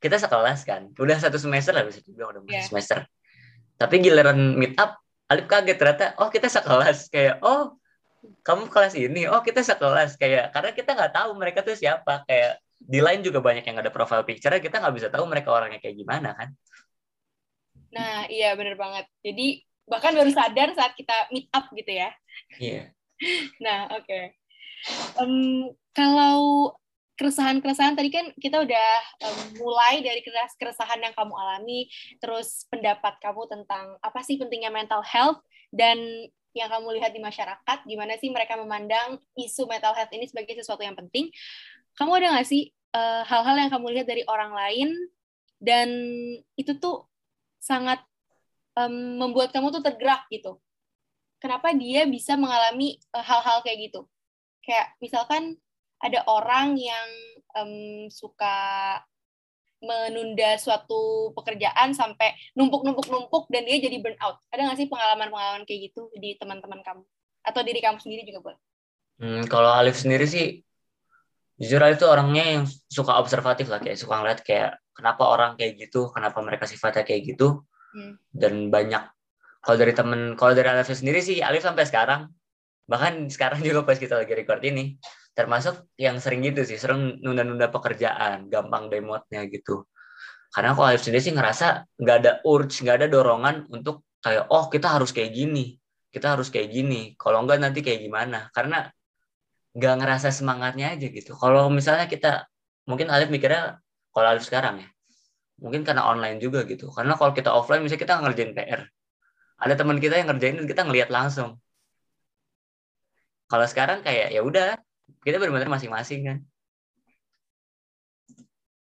kita 0.00 0.16
sekelas 0.16 0.64
kan, 0.64 0.90
udah 0.96 1.16
satu 1.20 1.36
semester 1.36 1.76
lah 1.76 1.84
bisa 1.84 2.00
juga 2.00 2.32
udah 2.32 2.40
yeah. 2.48 2.64
semester. 2.64 3.04
Tapi 3.76 3.94
giliran 4.00 4.56
meet 4.56 4.74
up 4.80 4.96
Alif 5.28 5.46
kaget 5.46 5.76
ternyata 5.78 6.06
oh 6.18 6.32
kita 6.32 6.48
sekelas 6.48 7.06
kayak 7.12 7.38
oh 7.44 7.76
kamu 8.42 8.68
kelas 8.68 8.94
ini 8.96 9.28
oh 9.28 9.40
kita 9.40 9.62
sekelas 9.62 10.16
kayak 10.16 10.52
karena 10.52 10.70
kita 10.74 10.90
nggak 10.92 11.12
tahu 11.14 11.30
mereka 11.36 11.60
tuh 11.62 11.76
siapa 11.76 12.26
kayak 12.26 12.60
di 12.80 13.00
lain 13.04 13.20
juga 13.20 13.44
banyak 13.44 13.64
yang 13.68 13.78
ada 13.78 13.92
profile 13.92 14.24
picture 14.24 14.56
kita 14.56 14.80
nggak 14.80 14.96
bisa 14.96 15.08
tahu 15.12 15.28
mereka 15.28 15.52
orangnya 15.52 15.78
kayak 15.78 16.00
gimana 16.00 16.32
kan 16.32 16.48
nah 17.90 18.24
iya 18.32 18.56
bener 18.56 18.74
banget 18.80 19.04
jadi 19.20 19.60
bahkan 19.84 20.14
baru 20.14 20.30
sadar 20.32 20.72
saat 20.72 20.94
kita 20.96 21.28
meet 21.34 21.50
up 21.52 21.68
gitu 21.74 21.92
ya 21.92 22.10
iya 22.56 22.72
yeah. 22.72 22.86
nah 23.64 23.78
oke 23.94 24.06
okay. 24.06 24.24
um, 25.20 25.70
kalau 25.92 26.72
keresahan-keresahan 27.20 28.00
tadi 28.00 28.08
kan 28.08 28.32
kita 28.40 28.64
udah 28.64 28.90
um, 29.28 29.60
mulai 29.60 30.00
dari 30.00 30.24
keresahan 30.56 31.04
yang 31.04 31.12
kamu 31.12 31.36
alami, 31.36 31.84
terus 32.16 32.64
pendapat 32.72 33.20
kamu 33.20 33.44
tentang 33.44 34.00
apa 34.00 34.24
sih 34.24 34.40
pentingnya 34.40 34.72
mental 34.72 35.04
health 35.04 35.44
dan 35.68 36.00
yang 36.56 36.72
kamu 36.72 36.96
lihat 36.96 37.12
di 37.12 37.20
masyarakat, 37.20 37.78
gimana 37.84 38.16
sih 38.16 38.32
mereka 38.32 38.56
memandang 38.56 39.20
isu 39.36 39.68
mental 39.68 39.92
health 39.92 40.10
ini 40.16 40.26
sebagai 40.32 40.56
sesuatu 40.56 40.80
yang 40.80 40.96
penting. 40.96 41.28
Kamu 42.00 42.16
ada 42.16 42.32
nggak 42.32 42.48
sih 42.48 42.72
hal 42.96 43.28
hal-hal 43.28 43.56
yang 43.60 43.70
kamu 43.70 43.86
lihat 44.00 44.08
dari 44.08 44.24
orang 44.24 44.56
lain 44.56 44.88
dan 45.60 45.88
itu 46.56 46.72
tuh 46.80 47.06
sangat 47.60 48.00
um, 48.74 49.20
membuat 49.20 49.52
kamu 49.52 49.68
tuh 49.70 49.84
tergerak 49.84 50.24
gitu. 50.32 50.56
Kenapa 51.40 51.72
dia 51.76 52.04
bisa 52.08 52.36
mengalami 52.40 52.96
hal-hal 53.12 53.60
uh, 53.60 53.62
kayak 53.64 53.92
gitu? 53.92 54.08
Kayak 54.64 54.96
misalkan 55.00 55.56
ada 56.00 56.24
orang 56.28 56.76
yang 56.80 57.08
um, 57.56 58.08
suka 58.08 58.56
menunda 59.80 60.60
suatu 60.60 61.32
pekerjaan 61.32 61.96
sampai 61.96 62.36
numpuk-numpuk-numpuk 62.52 63.48
dan 63.48 63.64
dia 63.64 63.80
jadi 63.80 63.96
burnout. 64.00 64.36
Ada 64.52 64.68
nggak 64.68 64.78
sih 64.84 64.88
pengalaman-pengalaman 64.92 65.64
kayak 65.64 65.92
gitu 65.92 66.12
di 66.20 66.36
teman-teman 66.36 66.84
kamu? 66.84 67.04
Atau 67.40 67.64
diri 67.64 67.80
kamu 67.80 67.96
sendiri 67.96 68.28
juga 68.28 68.40
boleh? 68.44 68.60
Hmm, 69.20 69.44
kalau 69.48 69.72
Alif 69.72 69.96
sendiri 70.00 70.28
sih, 70.28 70.60
jujur 71.60 71.84
tuh 72.00 72.08
orangnya 72.08 72.44
yang 72.56 72.62
suka 72.88 73.20
observatif 73.20 73.68
lah, 73.68 73.78
kayak 73.84 74.00
suka 74.00 74.16
ngeliat 74.16 74.40
kayak 74.40 74.80
kenapa 74.96 75.28
orang 75.28 75.60
kayak 75.60 75.76
gitu, 75.76 76.08
kenapa 76.08 76.40
mereka 76.40 76.64
sifatnya 76.64 77.04
kayak 77.04 77.36
gitu, 77.36 77.62
hmm. 77.92 78.16
dan 78.32 78.72
banyak. 78.72 79.04
Kalau 79.60 79.76
dari 79.76 79.92
temen, 79.92 80.40
kalau 80.40 80.56
dari 80.56 80.72
Alif 80.72 80.88
sendiri 80.88 81.20
sih, 81.20 81.44
Alif 81.44 81.68
sampai 81.68 81.84
sekarang, 81.84 82.32
bahkan 82.88 83.28
sekarang 83.28 83.60
juga 83.60 83.84
pas 83.84 84.00
kita 84.00 84.16
lagi 84.16 84.32
record 84.32 84.64
ini, 84.64 84.96
termasuk 85.34 85.88
yang 85.94 86.18
sering 86.18 86.42
gitu 86.42 86.66
sih 86.66 86.76
sering 86.76 87.22
nunda-nunda 87.22 87.70
pekerjaan 87.70 88.50
gampang 88.50 88.90
demotnya 88.90 89.46
gitu 89.46 89.86
karena 90.50 90.74
aku 90.74 90.82
Alif 90.82 91.06
sendiri 91.06 91.22
sih 91.22 91.34
ngerasa 91.34 91.86
nggak 91.96 92.16
ada 92.20 92.32
urge 92.42 92.82
nggak 92.82 92.96
ada 93.00 93.06
dorongan 93.06 93.70
untuk 93.70 94.02
kayak 94.18 94.50
oh 94.50 94.66
kita 94.66 94.98
harus 94.98 95.14
kayak 95.14 95.30
gini 95.30 95.78
kita 96.10 96.34
harus 96.34 96.50
kayak 96.50 96.74
gini 96.74 97.14
kalau 97.14 97.46
enggak 97.46 97.62
nanti 97.62 97.80
kayak 97.80 98.02
gimana 98.02 98.50
karena 98.50 98.90
nggak 99.76 99.94
ngerasa 100.02 100.28
semangatnya 100.34 100.94
aja 100.94 101.06
gitu. 101.10 101.32
Kalau 101.38 101.70
misalnya 101.70 102.10
kita 102.10 102.46
mungkin 102.88 103.06
Alif 103.12 103.30
mikirnya 103.30 103.78
kalau 104.10 104.26
Alif 104.34 104.46
sekarang 104.46 104.82
ya 104.82 104.88
mungkin 105.60 105.84
karena 105.84 106.08
online 106.08 106.40
juga 106.40 106.64
gitu. 106.64 106.90
Karena 106.90 107.14
kalau 107.14 107.32
kita 107.36 107.52
offline 107.52 107.84
misalnya 107.84 108.02
kita 108.02 108.14
ngerjain 108.18 108.52
PR 108.56 108.82
ada 109.60 109.74
teman 109.76 110.00
kita 110.00 110.16
yang 110.16 110.32
ngerjain 110.32 110.56
dan 110.56 110.66
kita 110.66 110.82
ngelihat 110.88 111.12
langsung. 111.12 111.60
Kalau 113.46 113.66
sekarang 113.68 114.00
kayak 114.00 114.32
ya 114.32 114.40
udah 114.40 114.80
kita 115.20 115.36
benar-benar 115.36 115.68
masing-masing 115.68 116.24
kan. 116.24 116.38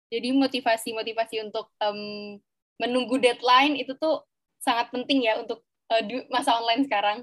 Jadi 0.09 0.29
motivasi-motivasi 0.33 1.45
untuk 1.45 1.69
um, 1.77 2.37
menunggu 2.81 3.21
deadline 3.21 3.77
itu 3.77 3.93
tuh 3.97 4.25
sangat 4.57 4.89
penting 4.89 5.25
ya 5.25 5.37
untuk 5.37 5.61
uh, 5.93 6.01
masa 6.33 6.57
online 6.57 6.85
sekarang 6.89 7.21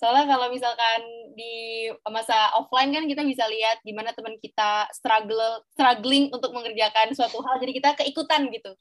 soalnya 0.00 0.32
kalau 0.32 0.48
misalkan 0.48 1.00
di 1.36 1.86
masa 2.08 2.56
offline 2.56 2.88
kan 2.88 3.04
kita 3.04 3.20
bisa 3.20 3.44
lihat 3.44 3.84
gimana 3.84 4.16
teman 4.16 4.40
kita 4.40 4.88
struggle 4.96 5.60
struggling 5.76 6.32
untuk 6.32 6.56
mengerjakan 6.56 7.12
suatu 7.12 7.44
hal 7.44 7.60
jadi 7.60 7.72
kita 7.76 7.88
keikutan 8.00 8.48
gitu 8.48 8.72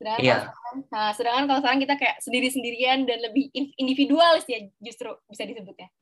sedangkan 0.00 0.24
iya. 0.24 0.36
kalau, 0.48 0.72
nah 0.88 1.12
sedangkan 1.12 1.44
kalau 1.44 1.60
sekarang 1.60 1.80
kita 1.84 1.94
kayak 2.00 2.16
sendiri 2.24 2.48
sendirian 2.48 3.04
dan 3.04 3.20
lebih 3.20 3.52
individualis 3.76 4.48
ya 4.48 4.64
justru 4.80 5.12
bisa 5.28 5.44
disebutnya 5.44 5.92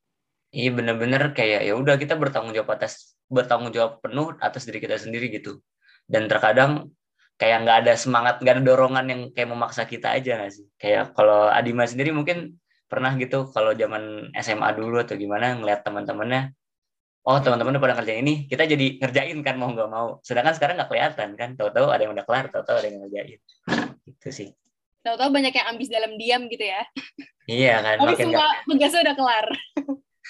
Iya 0.51 0.75
bener-bener 0.75 1.31
kayak 1.31 1.63
ya 1.63 1.79
udah 1.79 1.95
kita 1.95 2.19
bertanggung 2.19 2.51
jawab 2.51 2.75
atas 2.75 3.15
bertanggung 3.31 3.71
jawab 3.71 4.03
penuh 4.03 4.35
atas 4.43 4.67
diri 4.67 4.83
kita 4.83 4.99
sendiri 4.99 5.31
gitu. 5.31 5.63
Dan 6.11 6.27
terkadang 6.27 6.91
kayak 7.39 7.63
nggak 7.63 7.77
ada 7.87 7.95
semangat, 7.95 8.43
nggak 8.43 8.59
ada 8.59 8.65
dorongan 8.67 9.07
yang 9.07 9.21
kayak 9.31 9.47
memaksa 9.47 9.87
kita 9.87 10.11
aja 10.11 10.43
nggak 10.43 10.51
sih? 10.51 10.67
Kayak 10.75 11.15
kalau 11.15 11.47
Adima 11.47 11.87
sendiri 11.87 12.11
mungkin 12.11 12.59
pernah 12.91 13.15
gitu 13.15 13.47
kalau 13.55 13.71
zaman 13.73 14.35
SMA 14.35 14.69
dulu 14.75 14.99
atau 14.99 15.15
gimana 15.15 15.55
ngeliat 15.55 15.87
teman-temannya, 15.87 16.51
oh 17.23 17.39
teman-teman 17.39 17.79
udah 17.79 17.83
pada 17.87 17.95
ngerjain 18.03 18.27
ini, 18.27 18.51
kita 18.51 18.67
jadi 18.67 18.99
ngerjain 18.99 19.39
kan 19.47 19.55
mau 19.55 19.71
nggak 19.71 19.87
mau. 19.87 20.19
Sedangkan 20.27 20.59
sekarang 20.59 20.75
nggak 20.75 20.91
kelihatan 20.91 21.29
kan, 21.39 21.55
tahu-tahu 21.55 21.95
ada 21.95 22.03
yang 22.03 22.13
udah 22.19 22.27
kelar, 22.27 22.51
tahu-tahu 22.51 22.77
ada 22.83 22.87
yang 22.91 22.99
ngerjain. 23.07 23.41
Gitu 24.03 24.29
sih. 24.35 24.49
Tahu-tahu 25.07 25.31
banyak 25.31 25.55
yang 25.55 25.67
ambis 25.71 25.89
dalam 25.89 26.19
diam 26.19 26.51
gitu 26.51 26.67
ya. 26.67 26.83
Iya 27.47 27.75
kan. 27.81 27.97
Tapi 28.03 28.15
semua 28.19 28.47
tugasnya 28.67 29.01
udah 29.07 29.17
kelar. 29.17 29.47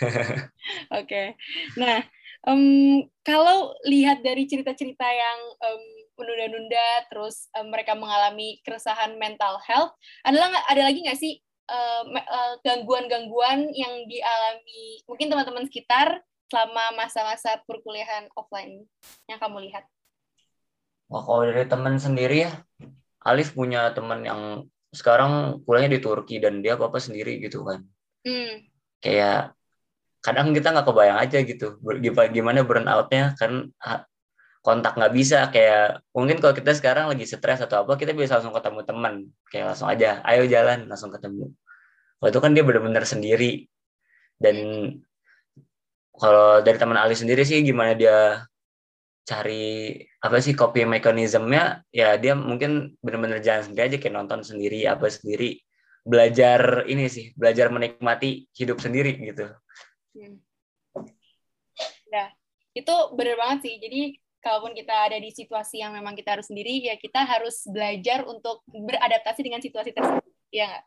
okay. 1.01 1.37
nah 1.77 2.01
um, 2.47 3.05
kalau 3.27 3.75
lihat 3.85 4.25
dari 4.25 4.49
cerita-cerita 4.49 5.05
yang 5.05 5.39
um, 5.61 5.83
menunda-nunda, 6.21 7.09
terus 7.09 7.49
um, 7.57 7.69
mereka 7.73 7.97
mengalami 7.97 8.61
keresahan 8.65 9.17
mental 9.17 9.61
health, 9.65 9.97
adalah 10.25 10.53
ada 10.69 10.85
lagi 10.85 11.01
nggak 11.05 11.19
sih 11.19 11.41
gangguan-gangguan 12.67 13.71
uh, 13.71 13.75
yang 13.75 13.95
dialami 14.11 15.03
mungkin 15.07 15.31
teman-teman 15.31 15.65
sekitar 15.71 16.23
selama 16.51 16.99
masa-masa 16.99 17.63
perkuliahan 17.63 18.27
offline 18.35 18.83
yang 19.31 19.39
kamu 19.39 19.71
lihat? 19.71 19.87
Wah, 21.11 21.23
kalau 21.23 21.47
dari 21.47 21.67
teman 21.67 21.99
sendiri 21.99 22.51
ya, 22.51 22.53
Alif 23.23 23.55
punya 23.55 23.91
teman 23.95 24.23
yang 24.27 24.43
sekarang 24.91 25.63
kuliahnya 25.63 25.99
di 25.99 26.01
Turki 26.03 26.43
dan 26.43 26.63
dia 26.63 26.75
apa-apa 26.75 26.99
sendiri 26.99 27.39
gitu 27.39 27.63
kan. 27.63 27.87
Hmm. 28.27 28.67
Kayak 28.99 29.55
kadang 30.21 30.53
kita 30.53 30.75
nggak 30.75 30.87
kebayang 30.87 31.19
aja 31.19 31.39
gitu 31.41 31.81
gimana 32.29 32.61
burnoutnya 32.61 33.33
kan 33.41 33.73
kontak 34.61 34.93
nggak 34.93 35.13
bisa 35.17 35.49
kayak 35.49 36.05
mungkin 36.13 36.37
kalau 36.37 36.53
kita 36.53 36.77
sekarang 36.77 37.09
lagi 37.09 37.25
stres 37.25 37.65
atau 37.65 37.89
apa 37.89 37.97
kita 37.97 38.13
bisa 38.13 38.37
langsung 38.37 38.53
ketemu 38.53 38.81
teman 38.85 39.15
kayak 39.49 39.73
langsung 39.73 39.89
aja 39.89 40.21
ayo 40.29 40.45
jalan 40.45 40.85
langsung 40.85 41.09
ketemu. 41.09 41.49
Waktu 42.21 42.37
itu 42.37 42.41
kan 42.45 42.53
dia 42.53 42.65
benar-benar 42.65 43.05
sendiri. 43.09 43.65
Dan 44.37 44.57
kalau 46.13 46.61
dari 46.61 46.77
teman 46.77 47.01
Ali 47.01 47.17
sendiri 47.17 47.41
sih 47.49 47.65
gimana 47.65 47.97
dia 47.97 48.45
cari 49.25 49.97
apa 50.21 50.37
sih 50.45 50.53
copy 50.53 50.85
mekanismenya 50.85 51.87
ya 51.89 52.21
dia 52.21 52.37
mungkin 52.37 52.97
benar-benar 53.01 53.41
jalan 53.41 53.63
sendiri 53.65 53.85
aja 53.89 53.97
kayak 53.97 54.15
nonton 54.17 54.41
sendiri 54.45 54.85
apa 54.85 55.09
sendiri. 55.09 55.57
Belajar 56.05 56.85
ini 56.89 57.09
sih 57.09 57.33
belajar 57.33 57.73
menikmati 57.73 58.53
hidup 58.53 58.85
sendiri 58.85 59.17
gitu. 59.17 59.49
Hmm. 60.13 60.37
Ya, 62.11 62.29
itu 62.77 62.95
bener 63.17 63.41
banget 63.41 63.59
sih. 63.65 63.75
Jadi 63.81 64.01
kalaupun 64.41 64.73
kita 64.73 64.93
ada 64.93 65.17
di 65.21 65.31
situasi 65.31 65.85
yang 65.85 65.93
memang 65.93 66.17
kita 66.17 66.37
harus 66.37 66.49
sendiri, 66.49 66.81
ya 66.85 66.97
kita 66.97 67.25
harus 67.25 67.65
belajar 67.69 68.25
untuk 68.25 68.65
beradaptasi 68.69 69.41
dengan 69.45 69.61
situasi 69.61 69.93
tersebut. 69.93 70.25
Iya 70.51 70.65
nggak? 70.67 70.85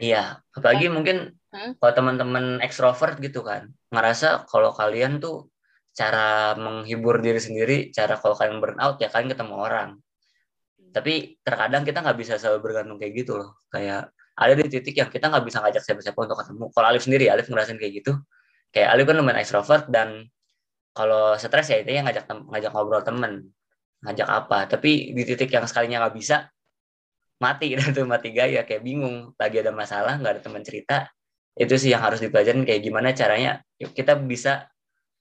Iya, 0.00 0.22
apalagi 0.56 0.86
mungkin 0.88 1.36
huh? 1.52 1.76
kalau 1.76 1.92
teman-teman 1.92 2.60
ekstrovert 2.64 3.20
gitu 3.20 3.44
kan, 3.44 3.72
ngerasa 3.92 4.48
kalau 4.48 4.72
kalian 4.72 5.20
tuh 5.20 5.52
cara 5.92 6.56
menghibur 6.56 7.20
diri 7.20 7.40
sendiri, 7.40 7.76
cara 7.92 8.16
kalau 8.16 8.32
kalian 8.32 8.58
burn 8.60 8.80
out 8.80 8.96
ya 9.00 9.12
kalian 9.12 9.36
ketemu 9.36 9.54
orang. 9.60 9.90
Tapi 10.92 11.40
terkadang 11.40 11.84
kita 11.84 12.04
nggak 12.04 12.18
bisa 12.20 12.36
selalu 12.36 12.72
bergantung 12.72 13.00
kayak 13.00 13.24
gitu 13.24 13.40
loh. 13.40 13.56
Kayak 13.72 14.12
ada 14.36 14.52
di 14.56 14.64
titik 14.68 14.96
yang 14.96 15.08
kita 15.08 15.28
nggak 15.28 15.44
bisa 15.44 15.60
ngajak 15.60 15.82
siapa-siapa 15.84 16.18
untuk 16.20 16.38
ketemu. 16.40 16.64
Kalau 16.72 16.86
Alif 16.88 17.02
sendiri, 17.04 17.24
Alif 17.32 17.48
ngerasain 17.48 17.80
kayak 17.80 17.92
gitu. 18.04 18.12
Kayak 18.72 18.88
Alif 18.96 19.04
kan 19.08 19.16
lumayan 19.20 19.40
ekstrovert 19.40 19.84
dan 19.88 20.28
kalau 20.92 21.36
stres 21.40 21.72
ya 21.72 21.80
itu 21.80 21.90
yang 21.96 22.04
ngajak 22.04 22.28
ngajak 22.28 22.70
ngobrol 22.72 23.00
temen, 23.00 23.48
ngajak 24.04 24.28
apa. 24.28 24.58
Tapi 24.68 25.16
di 25.16 25.22
titik 25.24 25.48
yang 25.48 25.64
sekalinya 25.64 26.04
nggak 26.04 26.16
bisa, 26.16 26.48
mati. 27.40 27.72
Dan 27.78 27.96
tuh 27.96 28.04
mati 28.04 28.30
gaya. 28.30 28.62
Kayak 28.68 28.82
bingung. 28.84 29.32
Lagi 29.40 29.56
ada 29.64 29.72
masalah 29.72 30.20
nggak 30.20 30.32
ada 30.38 30.42
teman 30.44 30.62
cerita 30.62 31.08
itu 31.52 31.74
sih 31.76 31.90
yang 31.92 32.04
harus 32.04 32.20
dipelajarin. 32.20 32.68
Kayak 32.68 32.80
gimana 32.84 33.08
caranya 33.16 33.64
yuk 33.80 33.96
kita 33.96 34.20
bisa 34.20 34.68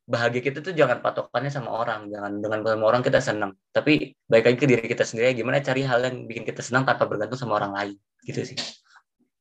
bahagia 0.04 0.44
kita 0.44 0.60
tuh 0.60 0.76
jangan 0.76 1.00
patokannya 1.00 1.52
sama 1.52 1.72
orang. 1.72 2.12
Jangan 2.12 2.32
dengan 2.44 2.60
sama 2.68 2.86
orang 2.86 3.02
kita 3.02 3.20
senang 3.24 3.52
tapi 3.72 4.12
baik 4.28 4.44
lagi 4.52 4.58
ke 4.60 4.68
diri 4.68 4.86
kita 4.86 5.08
sendiri 5.08 5.40
gimana 5.40 5.64
cari 5.64 5.88
hal 5.88 6.04
yang 6.04 6.28
bikin 6.28 6.44
kita 6.44 6.60
senang 6.60 6.84
tanpa 6.84 7.08
bergantung 7.08 7.40
sama 7.40 7.58
orang 7.64 7.72
lain. 7.72 7.96
Gitu 8.28 8.44
sih. 8.44 8.58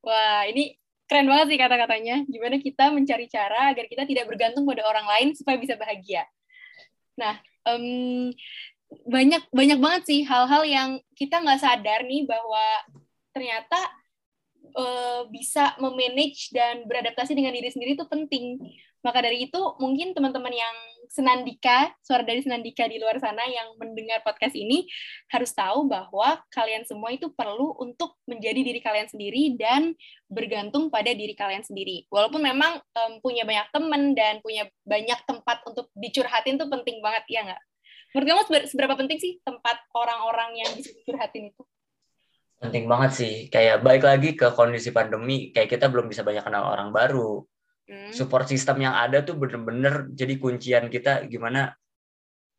Wah 0.00 0.49
ini 0.49 0.79
keren 1.10 1.26
banget 1.26 1.46
sih 1.50 1.58
kata-katanya 1.58 2.16
gimana 2.30 2.56
kita 2.62 2.94
mencari 2.94 3.26
cara 3.26 3.74
agar 3.74 3.90
kita 3.90 4.06
tidak 4.06 4.30
bergantung 4.30 4.62
pada 4.62 4.86
orang 4.86 5.06
lain 5.10 5.28
supaya 5.34 5.58
bisa 5.58 5.74
bahagia 5.74 6.22
nah 7.18 7.34
um, 7.66 8.30
banyak 9.10 9.42
banyak 9.50 9.78
banget 9.78 10.02
sih 10.06 10.20
hal-hal 10.22 10.62
yang 10.62 10.90
kita 11.18 11.42
nggak 11.42 11.58
sadar 11.58 12.06
nih 12.06 12.26
bahwa 12.26 12.62
ternyata 13.30 13.78
uh, 14.74 15.22
bisa 15.30 15.74
memanage 15.78 16.50
dan 16.54 16.86
beradaptasi 16.86 17.34
dengan 17.34 17.54
diri 17.54 17.70
sendiri 17.70 17.94
itu 17.94 18.06
penting. 18.06 18.58
Maka 19.00 19.24
dari 19.24 19.48
itu 19.48 19.60
mungkin 19.80 20.12
teman-teman 20.12 20.52
yang 20.52 20.76
senandika, 21.10 21.90
suara 22.06 22.22
dari 22.22 22.38
senandika 22.38 22.86
di 22.86 23.02
luar 23.02 23.18
sana 23.18 23.42
yang 23.50 23.74
mendengar 23.82 24.22
podcast 24.22 24.54
ini 24.54 24.86
harus 25.34 25.50
tahu 25.50 25.90
bahwa 25.90 26.38
kalian 26.54 26.86
semua 26.86 27.10
itu 27.10 27.26
perlu 27.34 27.74
untuk 27.82 28.14
menjadi 28.30 28.62
diri 28.62 28.78
kalian 28.78 29.10
sendiri 29.10 29.58
dan 29.58 29.98
bergantung 30.30 30.86
pada 30.86 31.10
diri 31.10 31.34
kalian 31.34 31.66
sendiri. 31.66 32.06
Walaupun 32.14 32.38
memang 32.38 32.78
um, 32.78 33.12
punya 33.18 33.42
banyak 33.42 33.66
teman 33.74 34.14
dan 34.14 34.38
punya 34.38 34.70
banyak 34.86 35.18
tempat 35.26 35.66
untuk 35.66 35.90
dicurhatin 35.98 36.62
tuh 36.62 36.70
penting 36.70 37.02
banget 37.02 37.26
ya 37.26 37.42
nggak? 37.42 37.62
Menurut 38.14 38.26
kamu 38.46 38.66
seberapa 38.70 38.94
penting 38.94 39.18
sih 39.18 39.32
tempat 39.42 39.82
orang-orang 39.94 40.62
yang 40.62 40.70
bisa 40.78 40.94
curhatin 41.02 41.50
itu? 41.50 41.62
Penting 42.62 42.86
banget 42.86 43.10
sih. 43.18 43.34
Kayak 43.50 43.82
balik 43.82 44.06
lagi 44.06 44.38
ke 44.38 44.50
kondisi 44.54 44.94
pandemi, 44.94 45.50
kayak 45.50 45.74
kita 45.74 45.90
belum 45.90 46.06
bisa 46.06 46.22
banyak 46.22 46.42
kenal 46.42 46.70
orang 46.70 46.94
baru. 46.94 47.42
Hmm. 47.90 48.14
Support 48.14 48.47
system 48.47 48.87
yang 48.87 48.94
ada 48.94 49.26
tuh 49.26 49.35
bener-bener 49.35 50.06
jadi 50.14 50.38
kuncian 50.38 50.87
kita 50.87 51.26
gimana 51.26 51.75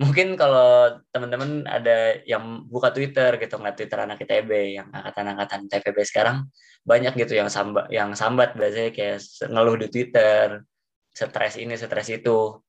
mungkin 0.01 0.33
kalau 0.33 0.97
teman-teman 1.13 1.63
ada 1.69 2.19
yang 2.25 2.65
buka 2.65 2.91
Twitter 2.91 3.37
gitu 3.37 3.55
ngeliat 3.61 3.77
Twitter 3.77 3.99
anak 4.01 4.19
ITB 4.25 4.81
yang 4.81 4.91
angkatan-angkatan 4.91 5.69
TPB 5.69 5.97
sekarang 6.03 6.49
banyak 6.81 7.13
gitu 7.13 7.37
yang 7.37 7.47
sambat 7.53 7.85
yang 7.93 8.17
sambat 8.17 8.57
biasanya 8.57 8.89
kayak 8.89 9.21
ngeluh 9.45 9.77
di 9.77 9.87
Twitter 9.93 10.65
stres 11.13 11.55
ini 11.61 11.77
stres 11.77 12.09
itu 12.09 12.59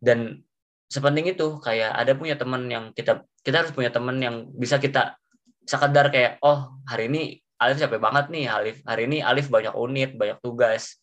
dan 0.00 0.40
sepenting 0.88 1.28
itu 1.28 1.60
kayak 1.60 1.92
ada 1.92 2.16
punya 2.16 2.40
teman 2.40 2.64
yang 2.72 2.90
kita 2.96 3.20
kita 3.44 3.62
harus 3.62 3.72
punya 3.76 3.92
teman 3.92 4.16
yang 4.16 4.48
bisa 4.56 4.80
kita 4.80 5.20
sekedar 5.68 6.08
kayak 6.08 6.40
oh 6.40 6.80
hari 6.88 7.12
ini 7.12 7.36
Alif 7.60 7.84
capek 7.84 8.00
banget 8.00 8.32
nih 8.32 8.48
Alif 8.48 8.80
hari 8.88 9.04
ini 9.04 9.20
Alif 9.20 9.52
banyak 9.52 9.76
unit 9.76 10.16
banyak 10.16 10.40
tugas 10.40 10.96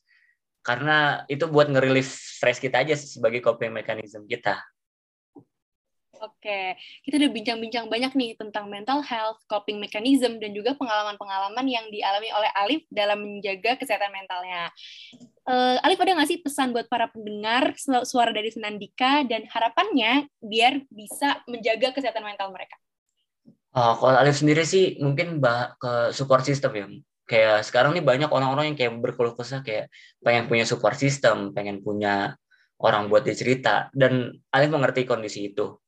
karena 0.66 1.22
itu 1.30 1.46
buat 1.46 1.70
ngerelief 1.70 2.10
stres 2.10 2.58
kita 2.58 2.82
aja 2.82 2.98
sebagai 2.98 3.46
coping 3.46 3.70
mechanism 3.70 4.26
kita 4.26 4.58
Oke, 6.24 6.80
kita 7.04 7.20
udah 7.20 7.32
bincang-bincang 7.32 7.86
banyak 7.92 8.12
nih 8.16 8.32
tentang 8.40 8.72
mental 8.72 9.04
health, 9.04 9.44
coping 9.52 9.78
mechanism, 9.84 10.40
dan 10.40 10.56
juga 10.56 10.72
pengalaman-pengalaman 10.80 11.66
yang 11.68 11.86
dialami 11.92 12.32
oleh 12.32 12.52
Alif 12.56 12.82
dalam 12.88 13.20
menjaga 13.20 13.76
kesehatan 13.76 14.10
mentalnya. 14.16 14.72
Uh, 15.46 15.78
Alif 15.84 16.00
ada 16.00 16.16
nggak 16.16 16.30
sih 16.30 16.40
pesan 16.42 16.72
buat 16.72 16.88
para 16.88 17.12
pendengar 17.12 17.76
suara 18.08 18.32
dari 18.32 18.50
Senandika 18.50 19.28
dan 19.28 19.46
harapannya 19.52 20.32
biar 20.40 20.82
bisa 20.90 21.44
menjaga 21.46 21.92
kesehatan 21.92 22.24
mental 22.24 22.50
mereka? 22.56 22.80
Uh, 23.76 23.94
kalau 24.00 24.16
Alif 24.16 24.40
sendiri 24.40 24.64
sih 24.64 24.96
mungkin 25.04 25.44
bah 25.44 25.76
ke 25.76 26.16
support 26.16 26.48
system 26.48 26.72
ya. 26.74 26.88
Kayak 27.26 27.66
sekarang 27.66 27.98
nih 27.98 28.06
banyak 28.06 28.30
orang-orang 28.30 28.74
yang 28.74 28.78
kayak 28.78 28.94
berkeluh 29.02 29.34
kesah 29.34 29.66
kayak 29.66 29.90
pengen 30.22 30.46
punya 30.46 30.66
support 30.66 30.94
system, 30.94 31.52
pengen 31.58 31.82
punya 31.82 32.38
orang 32.78 33.10
buat 33.10 33.26
dicerita 33.26 33.90
dan 33.98 34.30
Alif 34.54 34.70
mengerti 34.70 35.08
kondisi 35.10 35.50
itu 35.50 35.80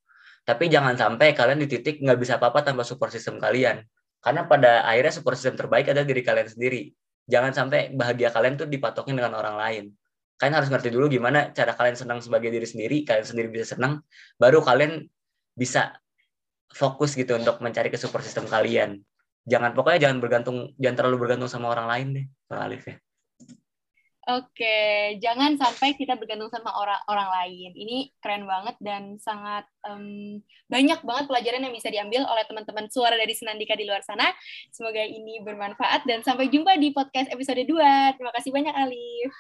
tapi 0.48 0.72
jangan 0.72 0.96
sampai 0.96 1.36
kalian 1.36 1.60
di 1.60 1.68
titik 1.68 2.00
nggak 2.00 2.16
bisa 2.24 2.40
apa-apa 2.40 2.64
tanpa 2.64 2.88
support 2.88 3.12
system 3.12 3.36
kalian. 3.36 3.84
Karena 4.24 4.48
pada 4.48 4.88
akhirnya 4.88 5.12
support 5.12 5.36
system 5.36 5.60
terbaik 5.60 5.92
adalah 5.92 6.08
diri 6.08 6.24
kalian 6.24 6.48
sendiri. 6.48 6.88
Jangan 7.28 7.52
sampai 7.52 7.92
bahagia 7.92 8.32
kalian 8.32 8.56
tuh 8.56 8.72
dipatokin 8.72 9.20
dengan 9.20 9.36
orang 9.36 9.60
lain. 9.60 9.84
Kalian 10.40 10.56
harus 10.56 10.72
ngerti 10.72 10.88
dulu 10.88 11.12
gimana 11.12 11.52
cara 11.52 11.76
kalian 11.76 12.00
senang 12.00 12.24
sebagai 12.24 12.48
diri 12.48 12.64
sendiri, 12.64 13.04
kalian 13.04 13.28
sendiri 13.28 13.52
bisa 13.52 13.76
senang, 13.76 14.00
baru 14.40 14.64
kalian 14.64 15.04
bisa 15.52 16.00
fokus 16.72 17.20
gitu 17.20 17.36
untuk 17.36 17.60
mencari 17.60 17.92
ke 17.92 18.00
support 18.00 18.24
system 18.24 18.48
kalian. 18.48 19.04
Jangan 19.48 19.72
pokoknya 19.72 20.00
jangan 20.12 20.18
bergantung, 20.20 20.58
jangan 20.76 20.96
terlalu 21.00 21.18
bergantung 21.24 21.48
sama 21.48 21.72
orang 21.72 21.88
lain 21.88 22.08
deh, 22.20 22.26
Pak 22.52 22.60
Alif 22.60 22.84
ya. 22.84 23.00
Oke, 24.28 25.16
jangan 25.24 25.56
sampai 25.56 25.96
kita 25.96 26.20
bergantung 26.20 26.52
sama 26.52 26.76
orang 26.76 27.00
orang 27.08 27.32
lain. 27.32 27.72
Ini 27.72 28.12
keren 28.20 28.44
banget 28.44 28.76
dan 28.84 29.16
sangat 29.24 29.64
um, 29.88 30.44
banyak 30.68 31.00
banget 31.00 31.32
pelajaran 31.32 31.64
yang 31.64 31.72
bisa 31.72 31.88
diambil 31.88 32.28
oleh 32.28 32.44
teman-teman 32.44 32.92
suara 32.92 33.16
dari 33.16 33.32
Senandika 33.32 33.80
di 33.80 33.88
luar 33.88 34.04
sana. 34.04 34.28
Semoga 34.76 35.00
ini 35.00 35.40
bermanfaat 35.40 36.04
dan 36.04 36.28
sampai 36.28 36.52
jumpa 36.52 36.76
di 36.76 36.92
podcast 36.92 37.32
episode 37.32 37.64
2. 37.64 38.20
Terima 38.20 38.36
kasih 38.36 38.52
banyak 38.52 38.76
Alif. 38.76 39.32